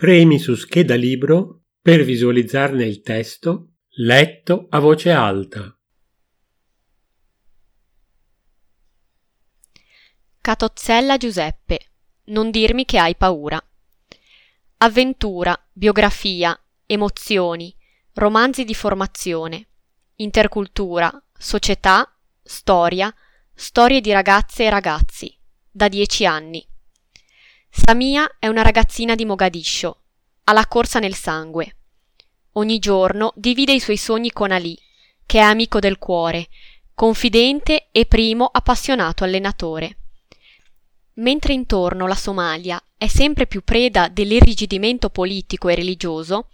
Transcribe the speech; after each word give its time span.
Premi 0.00 0.38
su 0.38 0.54
scheda 0.54 0.94
libro 0.94 1.64
per 1.78 2.04
visualizzarne 2.04 2.86
il 2.86 3.02
testo 3.02 3.72
letto 3.96 4.66
a 4.70 4.78
voce 4.78 5.10
alta. 5.10 5.78
Catozzella 10.40 11.18
Giuseppe, 11.18 11.90
non 12.28 12.50
dirmi 12.50 12.86
che 12.86 12.96
hai 12.96 13.14
paura. 13.14 13.62
Avventura, 14.78 15.54
biografia, 15.70 16.58
emozioni, 16.86 17.76
romanzi 18.14 18.64
di 18.64 18.74
formazione, 18.74 19.68
intercultura, 20.14 21.12
società, 21.36 22.10
storia, 22.42 23.14
storie 23.52 24.00
di 24.00 24.12
ragazze 24.12 24.64
e 24.64 24.70
ragazzi, 24.70 25.38
da 25.70 25.88
dieci 25.88 26.24
anni. 26.24 26.66
Samia 27.90 28.36
è 28.38 28.46
una 28.46 28.62
ragazzina 28.62 29.16
di 29.16 29.24
Mogadiscio, 29.24 30.02
ha 30.44 30.52
la 30.52 30.68
corsa 30.68 31.00
nel 31.00 31.16
sangue. 31.16 31.74
Ogni 32.52 32.78
giorno 32.78 33.32
divide 33.34 33.72
i 33.72 33.80
suoi 33.80 33.96
sogni 33.96 34.30
con 34.30 34.52
Ali, 34.52 34.78
che 35.26 35.38
è 35.38 35.42
amico 35.42 35.80
del 35.80 35.98
cuore, 35.98 36.46
confidente 36.94 37.88
e 37.90 38.06
primo 38.06 38.46
appassionato 38.46 39.24
allenatore. 39.24 39.96
Mentre 41.14 41.52
intorno 41.52 42.06
la 42.06 42.14
Somalia 42.14 42.80
è 42.96 43.08
sempre 43.08 43.48
più 43.48 43.64
preda 43.64 44.06
dell'irrigidimento 44.06 45.10
politico 45.10 45.68
e 45.68 45.74
religioso, 45.74 46.50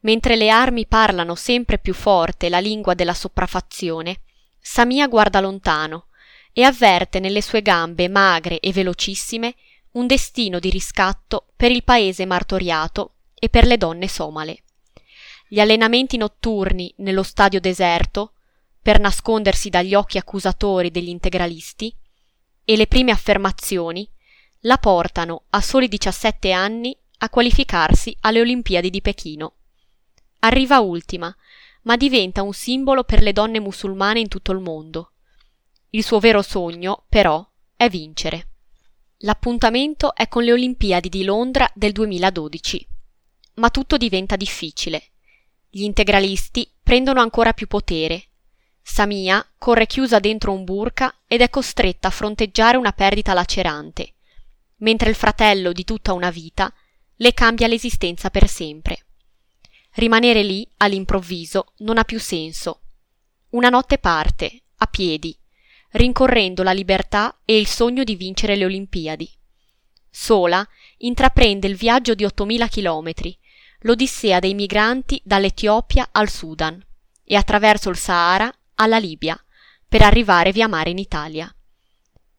mentre 0.00 0.34
le 0.34 0.50
armi 0.50 0.86
parlano 0.86 1.36
sempre 1.36 1.78
più 1.78 1.94
forte 1.94 2.48
la 2.48 2.58
lingua 2.58 2.94
della 2.94 3.14
sopraffazione, 3.14 4.22
Samia 4.58 5.06
guarda 5.06 5.38
lontano 5.38 6.06
e 6.52 6.64
avverte 6.64 7.20
nelle 7.20 7.40
sue 7.40 7.62
gambe 7.62 8.08
magre 8.08 8.58
e 8.58 8.72
velocissime 8.72 9.54
un 9.92 10.06
destino 10.06 10.58
di 10.58 10.70
riscatto 10.70 11.48
per 11.56 11.70
il 11.70 11.84
paese 11.84 12.24
martoriato 12.24 13.14
e 13.34 13.48
per 13.48 13.66
le 13.66 13.76
donne 13.76 14.08
somale. 14.08 14.62
Gli 15.48 15.60
allenamenti 15.60 16.16
notturni 16.16 16.92
nello 16.98 17.22
stadio 17.22 17.60
deserto, 17.60 18.32
per 18.80 18.98
nascondersi 18.98 19.68
dagli 19.68 19.94
occhi 19.94 20.18
accusatori 20.18 20.90
degli 20.90 21.08
integralisti, 21.08 21.94
e 22.64 22.76
le 22.76 22.86
prime 22.86 23.10
affermazioni 23.10 24.08
la 24.60 24.78
portano 24.78 25.44
a 25.50 25.60
soli 25.60 25.88
17 25.88 26.52
anni 26.52 26.96
a 27.18 27.28
qualificarsi 27.28 28.16
alle 28.20 28.40
Olimpiadi 28.40 28.90
di 28.90 29.02
Pechino. 29.02 29.54
Arriva 30.40 30.80
ultima, 30.80 31.34
ma 31.82 31.96
diventa 31.96 32.42
un 32.42 32.52
simbolo 32.52 33.04
per 33.04 33.22
le 33.22 33.32
donne 33.32 33.60
musulmane 33.60 34.20
in 34.20 34.28
tutto 34.28 34.52
il 34.52 34.60
mondo. 34.60 35.12
Il 35.90 36.04
suo 36.04 36.18
vero 36.18 36.42
sogno, 36.42 37.04
però, 37.08 37.46
è 37.76 37.88
vincere. 37.88 38.51
L'appuntamento 39.22 40.14
è 40.14 40.28
con 40.28 40.44
le 40.44 40.52
Olimpiadi 40.52 41.08
di 41.08 41.24
Londra 41.24 41.70
del 41.74 41.92
2012. 41.92 42.86
Ma 43.54 43.70
tutto 43.70 43.96
diventa 43.96 44.36
difficile. 44.36 45.10
Gli 45.68 45.82
integralisti 45.82 46.70
prendono 46.82 47.20
ancora 47.20 47.52
più 47.52 47.66
potere 47.66 48.26
Samia 48.82 49.46
corre 49.58 49.86
chiusa 49.86 50.18
dentro 50.18 50.52
un 50.52 50.64
burka 50.64 51.14
ed 51.26 51.40
è 51.40 51.48
costretta 51.48 52.08
a 52.08 52.10
fronteggiare 52.10 52.76
una 52.76 52.92
perdita 52.92 53.32
lacerante, 53.32 54.14
mentre 54.78 55.08
il 55.08 55.14
fratello 55.14 55.72
di 55.72 55.84
tutta 55.84 56.12
una 56.12 56.30
vita 56.30 56.72
le 57.16 57.32
cambia 57.32 57.68
l'esistenza 57.68 58.28
per 58.28 58.48
sempre. 58.48 59.06
Rimanere 59.92 60.42
lì, 60.42 60.68
all'improvviso, 60.78 61.74
non 61.78 61.96
ha 61.96 62.04
più 62.04 62.18
senso. 62.18 62.80
Una 63.50 63.68
notte 63.68 63.98
parte, 63.98 64.62
a 64.78 64.86
piedi, 64.86 65.36
rincorrendo 65.92 66.62
la 66.62 66.72
libertà 66.72 67.38
e 67.44 67.58
il 67.58 67.66
sogno 67.66 68.04
di 68.04 68.14
vincere 68.16 68.56
le 68.56 68.64
Olimpiadi. 68.64 69.30
Sola, 70.10 70.66
intraprende 70.98 71.66
il 71.66 71.76
viaggio 71.76 72.14
di 72.14 72.24
8.000 72.24 72.68
chilometri, 72.68 73.36
l'odissea 73.80 74.38
dei 74.38 74.54
migranti 74.54 75.20
dall'Etiopia 75.24 76.08
al 76.12 76.28
Sudan 76.28 76.82
e 77.24 77.34
attraverso 77.34 77.88
il 77.88 77.96
Sahara 77.96 78.52
alla 78.74 78.98
Libia, 78.98 79.38
per 79.88 80.02
arrivare 80.02 80.52
via 80.52 80.68
mare 80.68 80.90
in 80.90 80.98
Italia. 80.98 81.52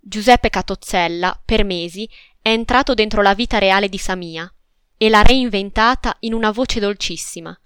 Giuseppe 0.00 0.48
Catozzella, 0.48 1.38
per 1.44 1.64
mesi, 1.64 2.08
è 2.40 2.50
entrato 2.50 2.94
dentro 2.94 3.20
la 3.20 3.34
vita 3.34 3.58
reale 3.58 3.88
di 3.88 3.98
Samia 3.98 4.50
e 4.96 5.08
l'ha 5.08 5.22
reinventata 5.22 6.16
in 6.20 6.32
una 6.32 6.50
voce 6.50 6.80
dolcissima, 6.80 7.58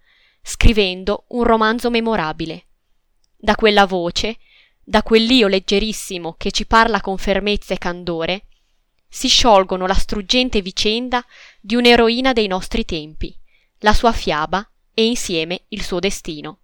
scrivendo 0.43 1.25
un 1.29 1.45
romanzo 1.45 1.91
memorabile. 1.91 2.67
Da 3.37 3.55
quella 3.55 3.87
voce, 3.87 4.39
da 4.93 5.03
quell'io 5.03 5.49
leggerissimo 5.49 6.35
che 6.37 6.51
ci 6.51 6.67
parla 6.67 7.01
con 7.01 7.17
fermezza 7.17 7.73
e 7.73 7.79
candore, 7.79 8.49
si 9.09 9.27
sciolgono 9.27 9.87
la 9.87 9.95
struggente 9.95 10.61
vicenda 10.61 11.25
di 11.63 11.77
un'eroina 11.77 12.35
dei 12.35 12.47
nostri 12.47 12.85
tempi, 12.85 13.35
la 13.79 13.95
sua 13.95 14.13
fiaba 14.13 14.71
e 14.93 15.07
insieme 15.07 15.63
il 15.69 15.83
suo 15.83 15.99
destino. 15.99 16.62